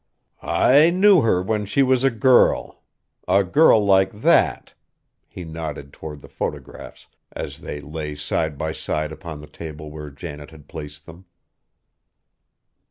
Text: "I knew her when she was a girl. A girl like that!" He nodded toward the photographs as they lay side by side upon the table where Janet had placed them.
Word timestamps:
"I 0.41 0.89
knew 0.89 1.21
her 1.21 1.43
when 1.43 1.67
she 1.67 1.83
was 1.83 2.03
a 2.03 2.09
girl. 2.09 2.81
A 3.27 3.43
girl 3.43 3.85
like 3.85 4.09
that!" 4.21 4.73
He 5.27 5.43
nodded 5.43 5.93
toward 5.93 6.21
the 6.21 6.27
photographs 6.27 7.05
as 7.33 7.59
they 7.59 7.79
lay 7.81 8.15
side 8.15 8.57
by 8.57 8.71
side 8.71 9.11
upon 9.11 9.41
the 9.41 9.47
table 9.47 9.91
where 9.91 10.09
Janet 10.09 10.49
had 10.49 10.67
placed 10.67 11.05
them. 11.05 11.25